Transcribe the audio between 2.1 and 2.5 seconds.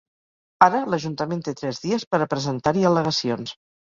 per a